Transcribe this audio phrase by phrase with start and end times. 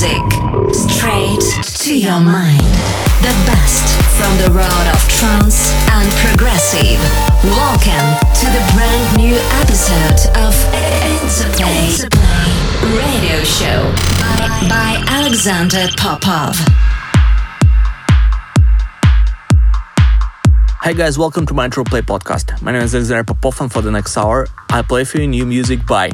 [0.00, 0.32] music
[0.72, 2.62] straight to your mind.
[3.18, 7.00] The best from the world of trance and progressive.
[7.42, 8.06] Welcome
[8.38, 10.54] to the brand new episode of
[11.02, 12.06] Interplay
[12.94, 16.54] Radio Show by, by Alexander Popov.
[20.84, 22.62] Hey guys, welcome to my Interplay podcast.
[22.62, 25.44] My name is Alexander Popov, and for the next hour, I play for you new
[25.44, 26.12] music by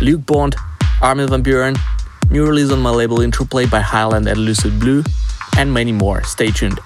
[0.00, 0.54] Luke Bond,
[1.02, 1.76] Armin van Buuren,
[2.30, 5.02] new release on my label Interplay by Highland and Lucid Blue,
[5.56, 6.22] and many more.
[6.24, 6.78] Stay tuned.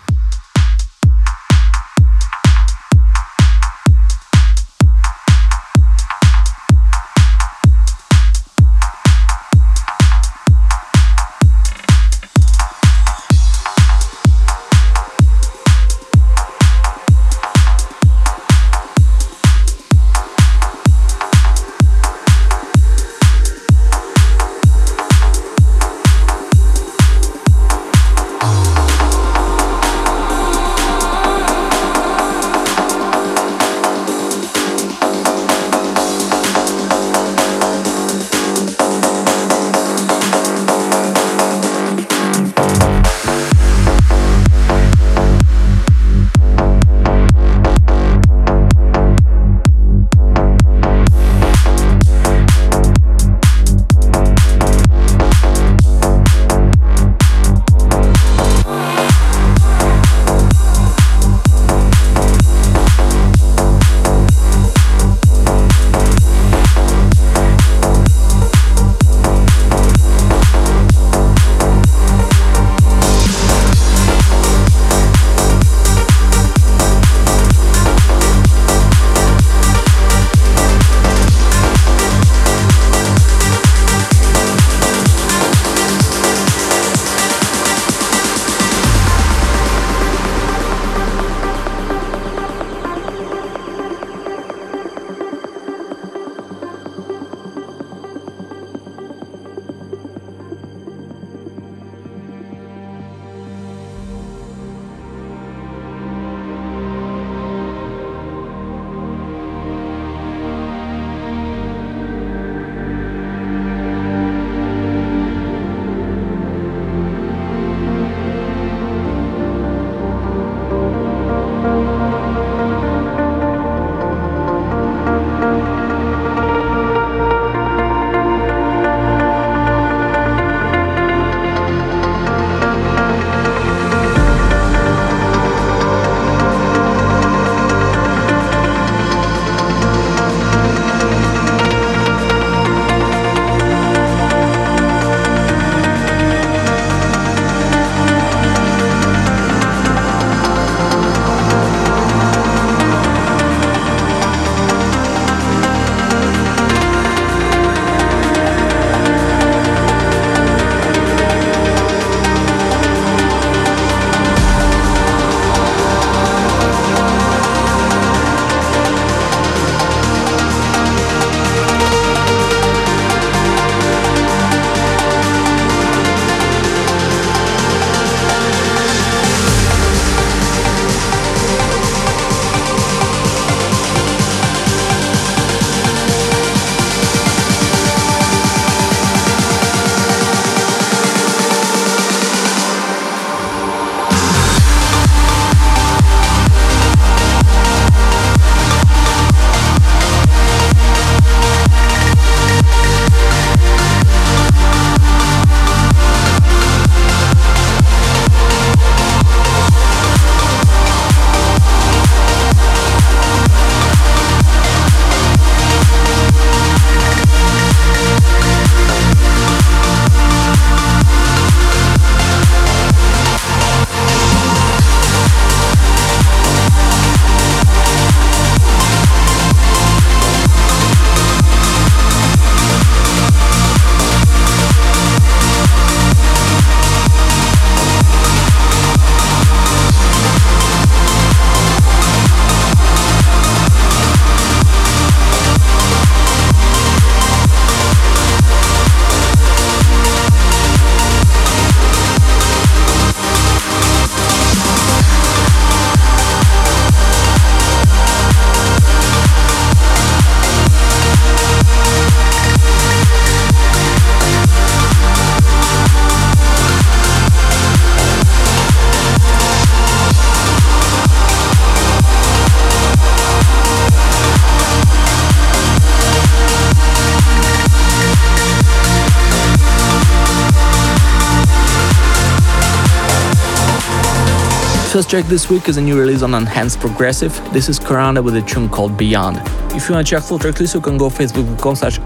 [285.01, 287.33] First track this week is a new release on Enhanced Progressive.
[287.55, 289.39] This is Koranda with a tune called Beyond.
[289.75, 291.99] If you want to check full track list, you can go facebook.com slash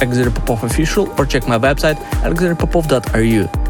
[0.63, 3.64] official or check my website alexanderpopov.ru.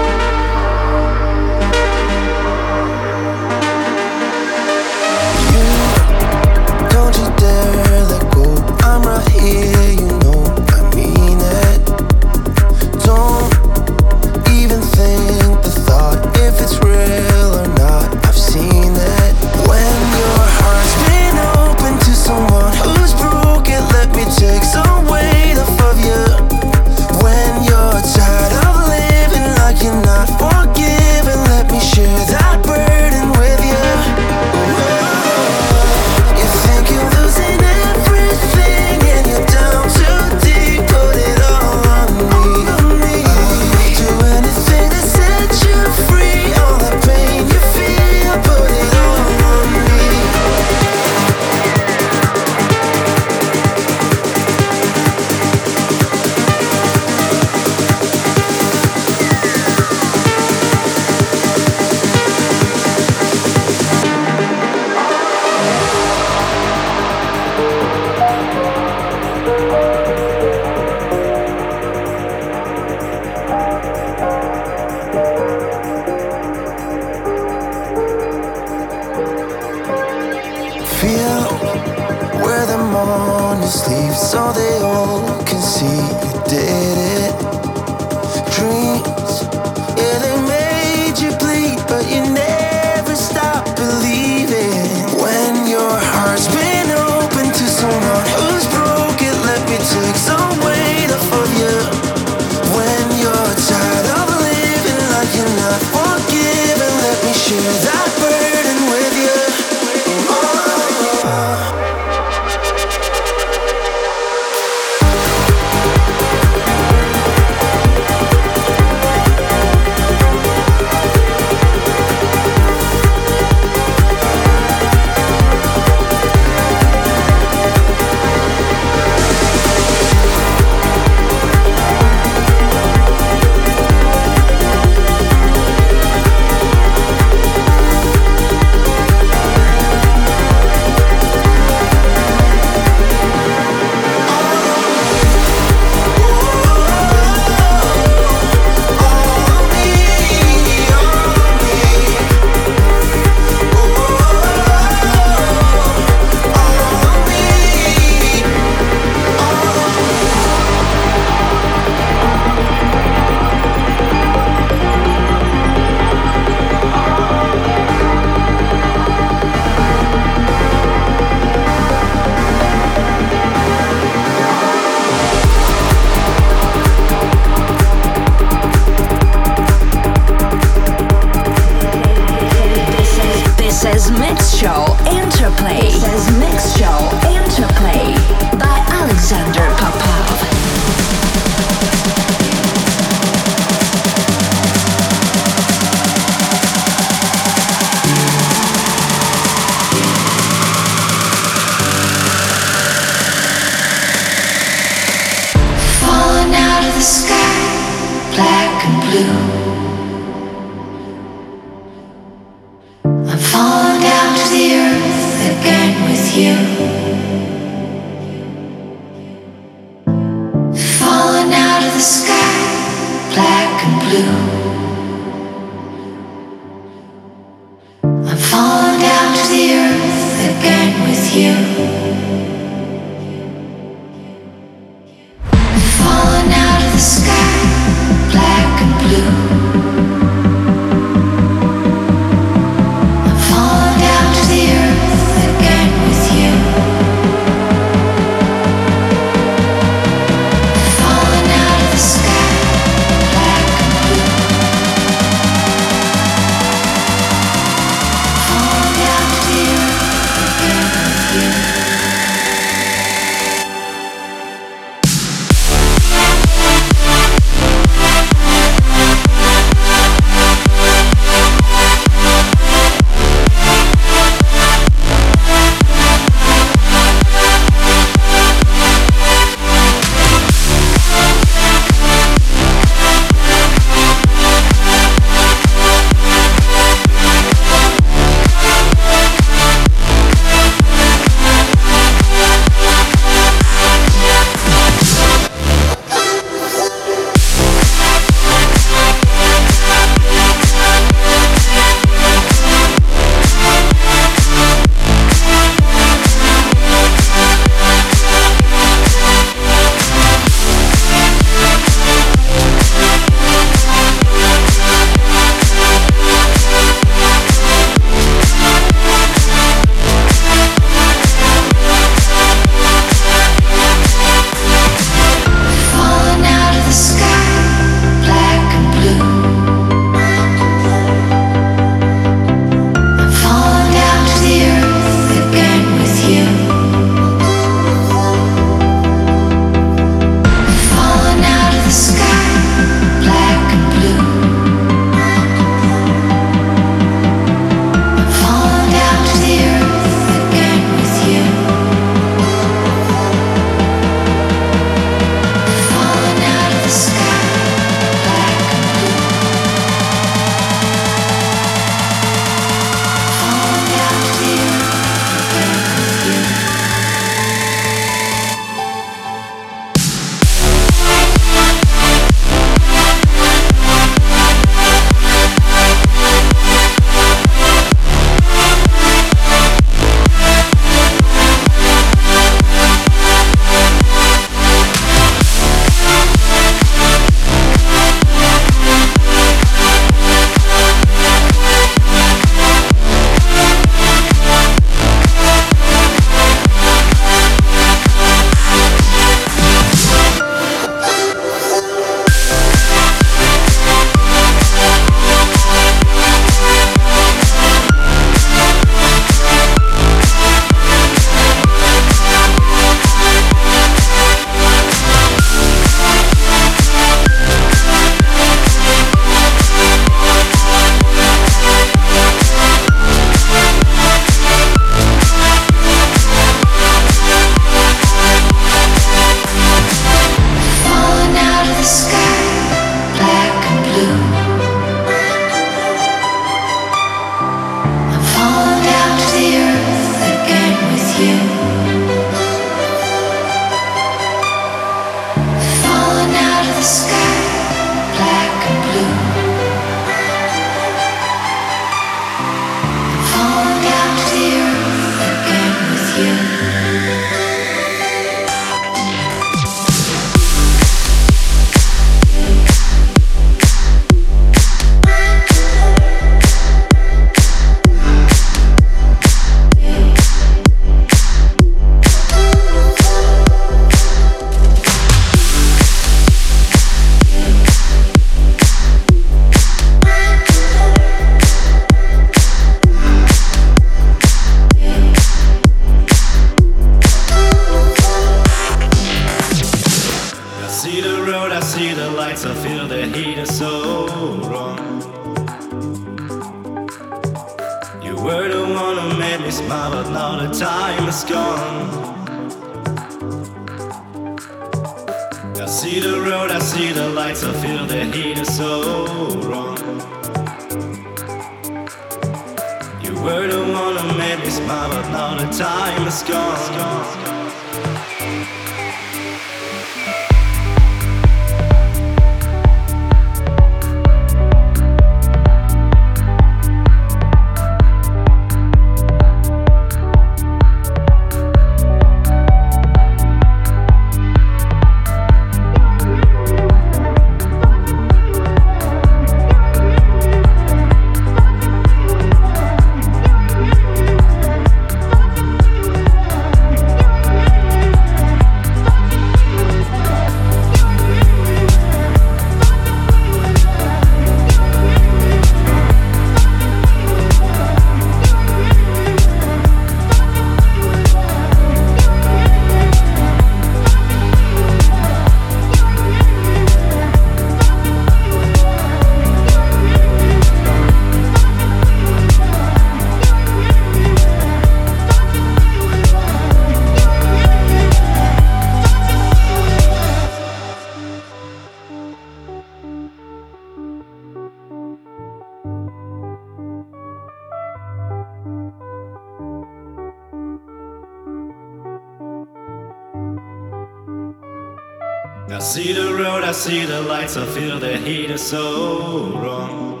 [596.56, 600.00] see the lights, I feel the heat is so wrong.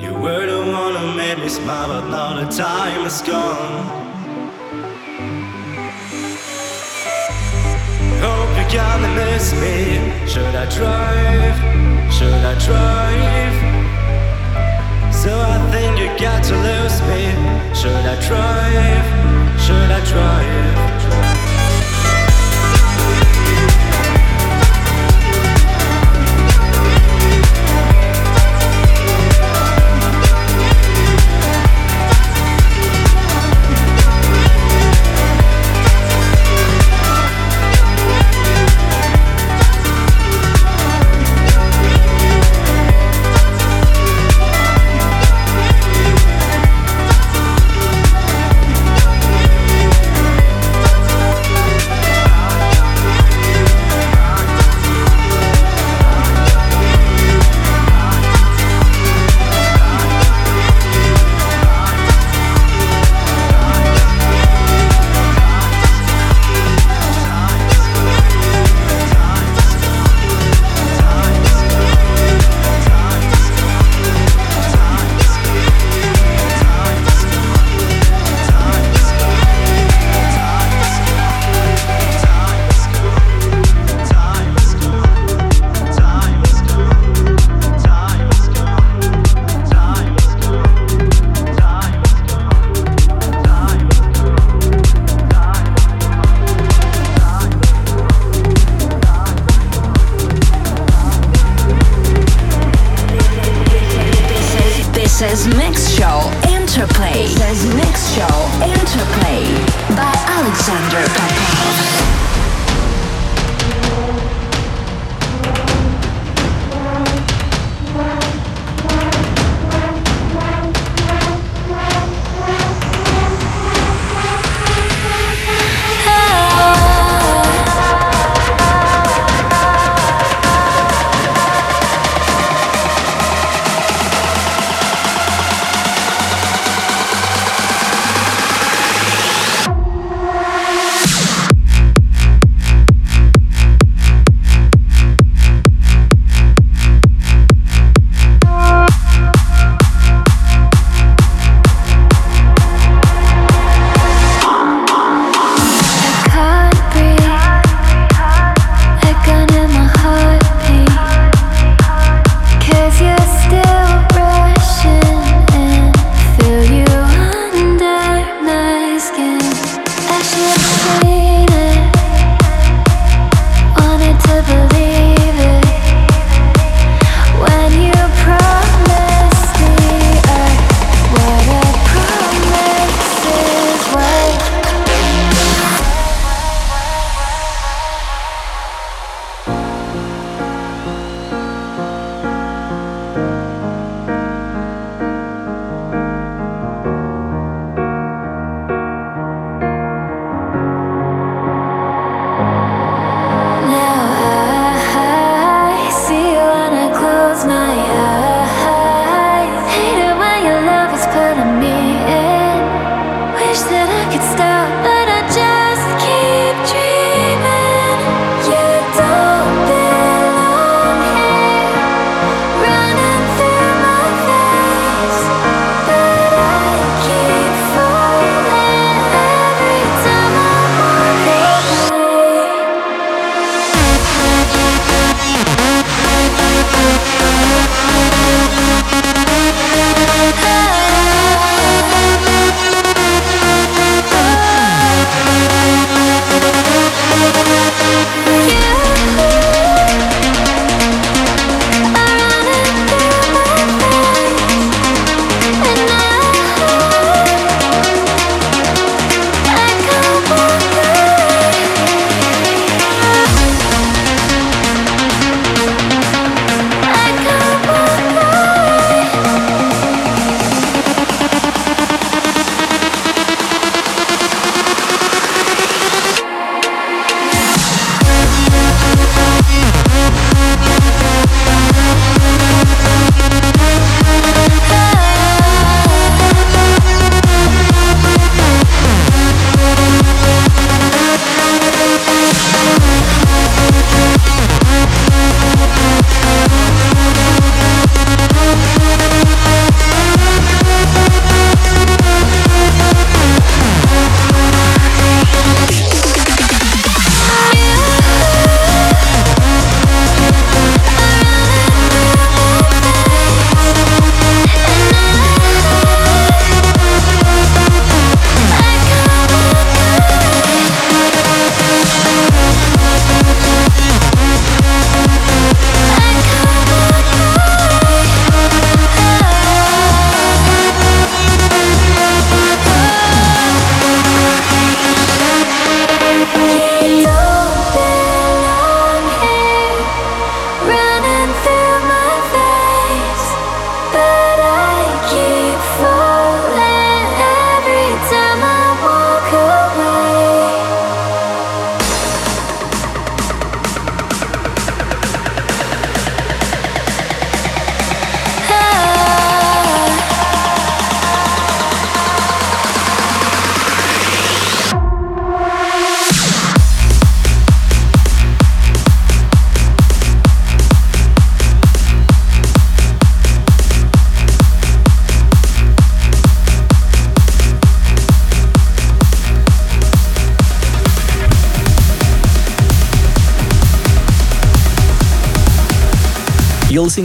[0.00, 3.84] You were the one who made me smile, but now the time is gone.
[8.26, 9.76] Hope you're gonna miss me.
[10.26, 11.56] Should I drive?
[12.12, 13.56] Should I drive?
[15.14, 17.22] So I think you got to lose me.
[17.80, 19.06] Should I drive?
[19.64, 20.71] Should I drive?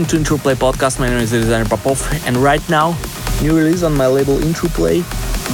[0.08, 0.98] To Interplay Podcast.
[0.98, 2.96] My name is Alexander Popov, and right now,
[3.42, 5.02] new release on my label Interplay,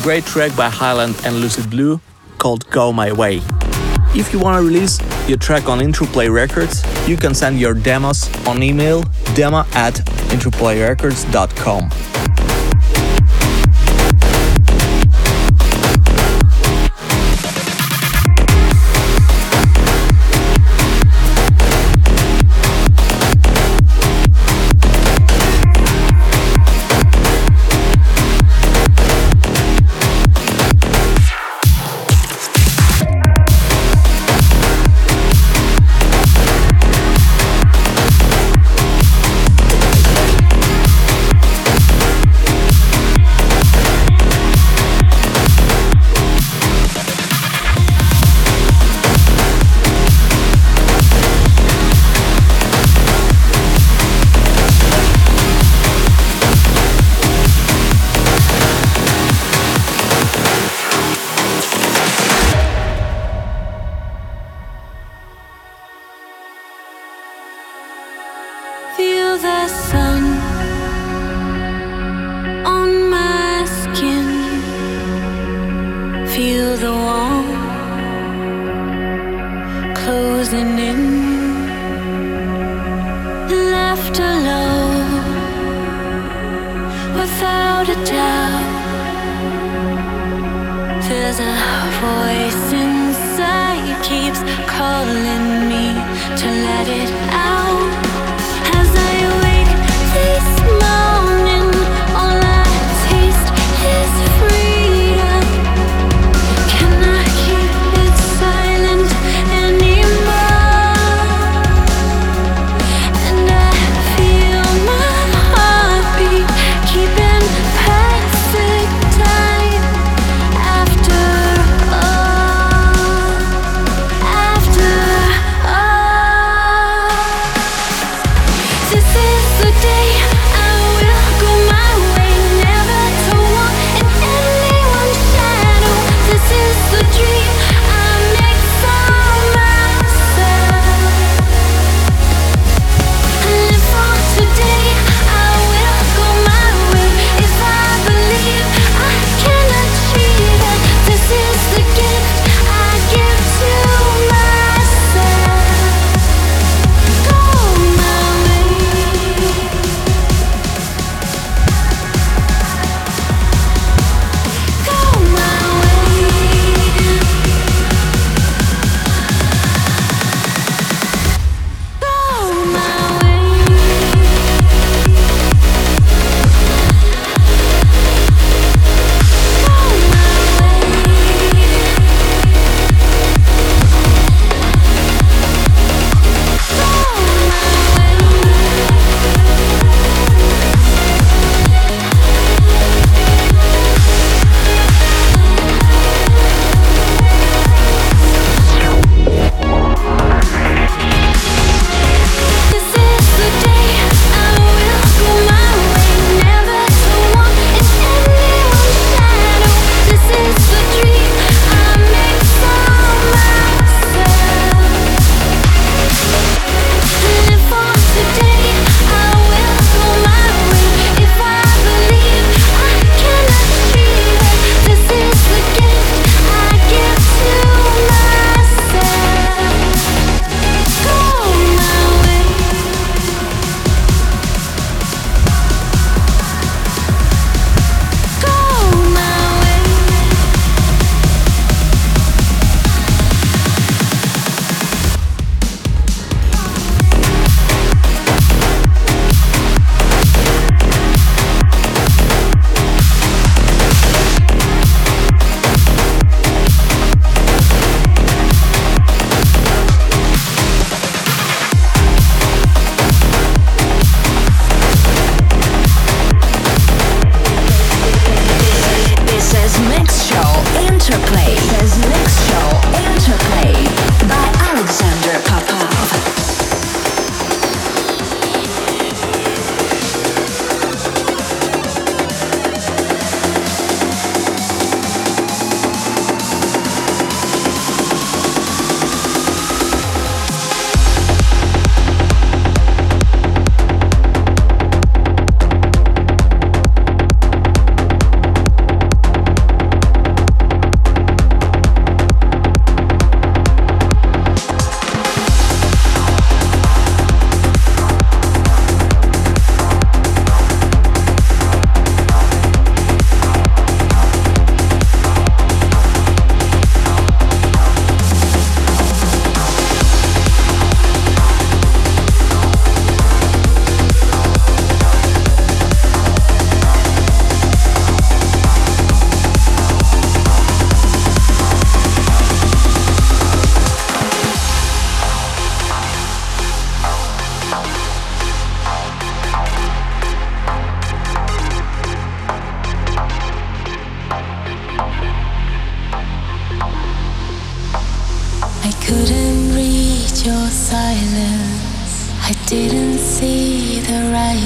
[0.03, 2.01] great track by Highland and Lucid Blue
[2.39, 3.41] called Go My Way.
[4.15, 8.29] If you want to release your track on Interplay Records, you can send your demos
[8.47, 9.03] on email
[9.35, 9.95] demo at
[10.31, 12.14] interplayrecords.com.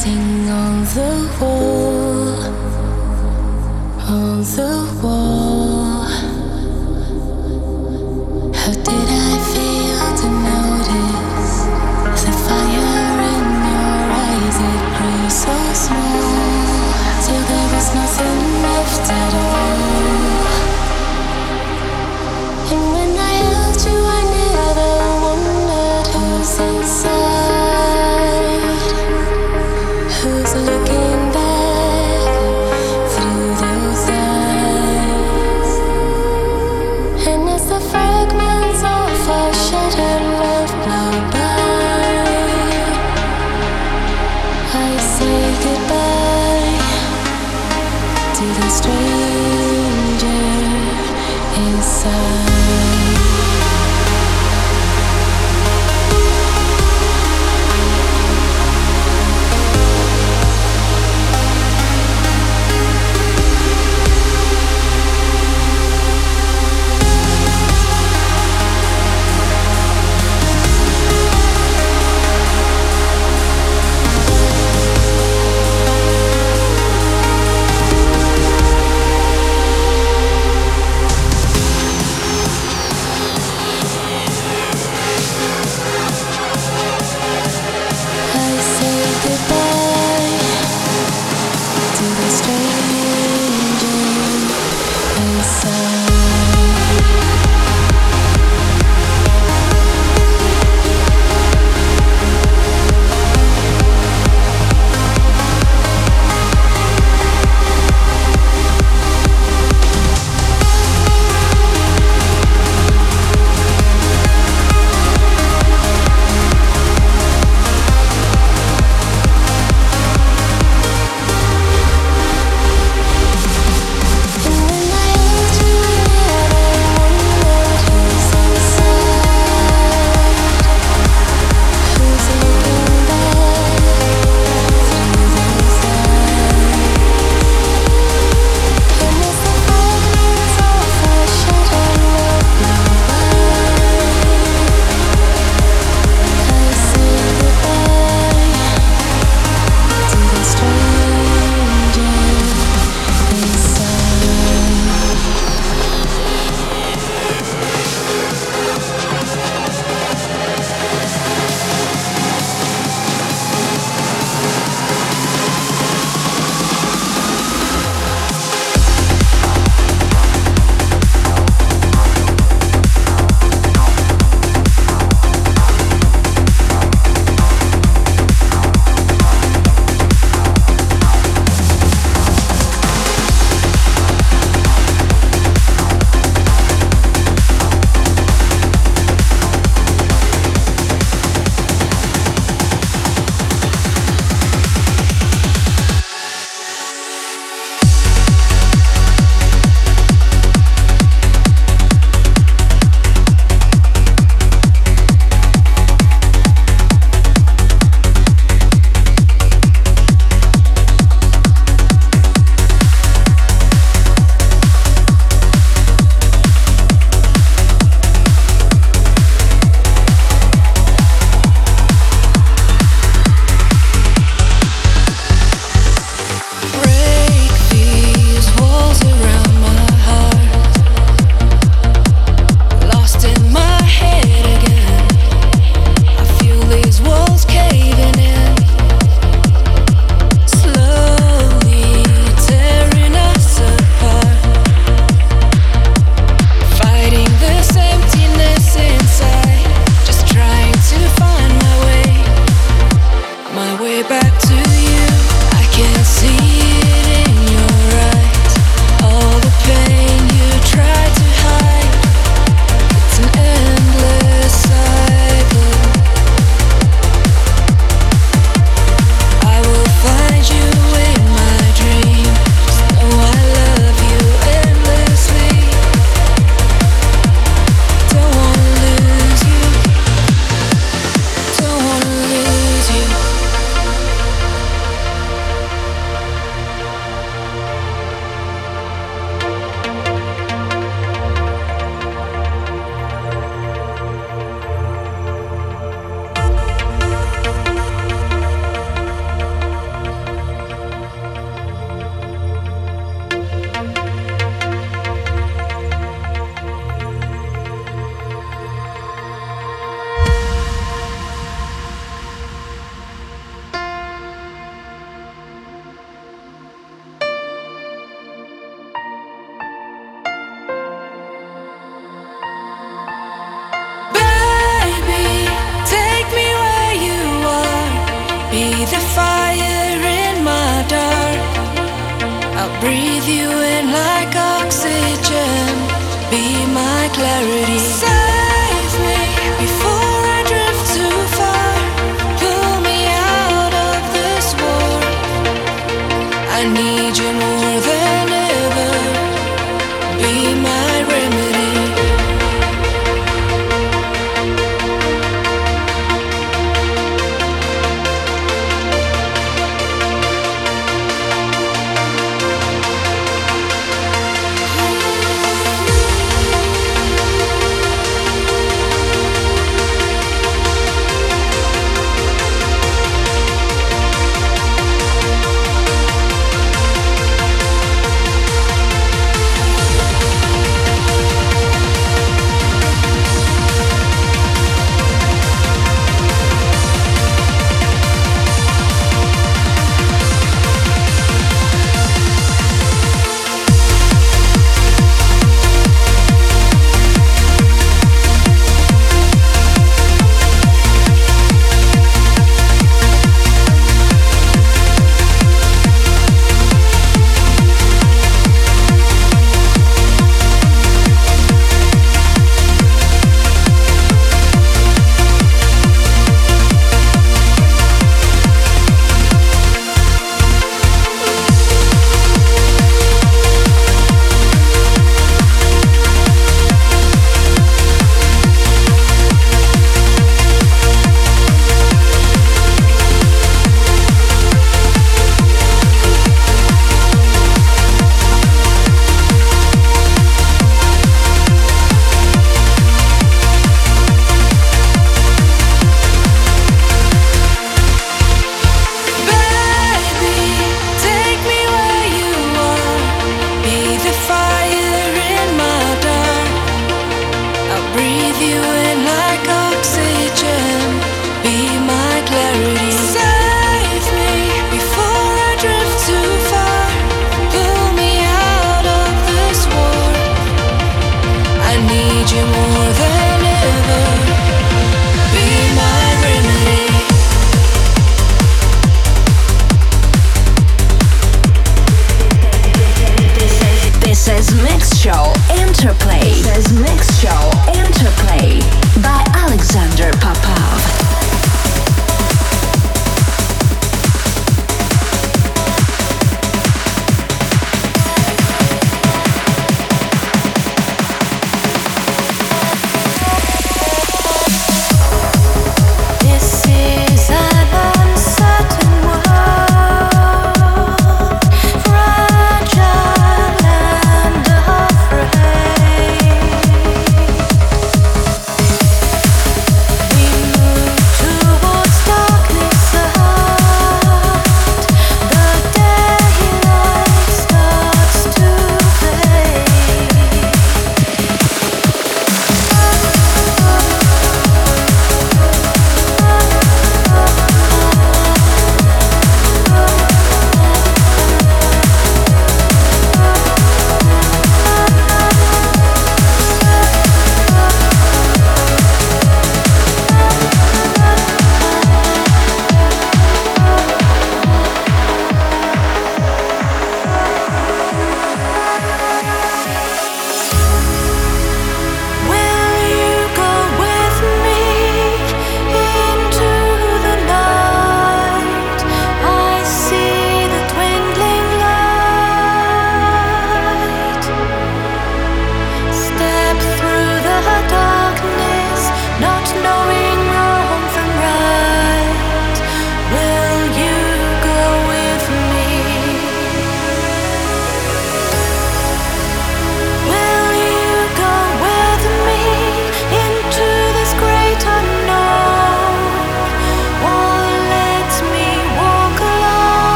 [0.00, 2.44] writing on the wall,
[4.08, 5.39] on the wall.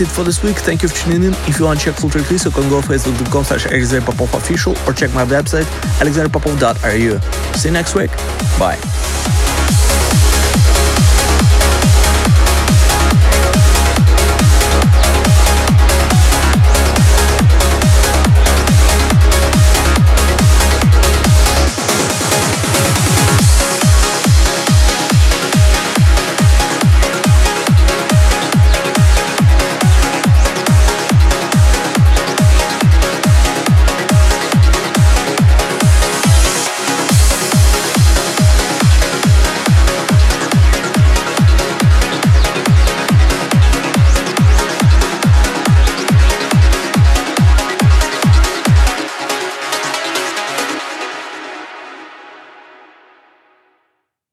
[0.00, 0.56] That's it for this week.
[0.56, 1.34] Thank you for tuning in.
[1.46, 4.74] If you want to check full track you can go facebook.com slash Alexander Popov official
[4.88, 5.64] or check my website
[6.00, 7.54] alexanderpopov.ru.
[7.58, 8.10] See you next week.
[8.58, 8.78] Bye.